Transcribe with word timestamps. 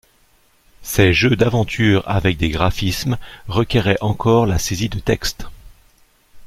Ces 0.81 1.13
jeux 1.13 1.35
d'aventure 1.35 2.01
avec 2.07 2.35
des 2.37 2.49
graphismes 2.49 3.19
requéraient 3.47 3.99
encore 4.01 4.47
la 4.47 4.57
saisie 4.57 4.89
de 4.89 4.97
textes. 4.97 5.45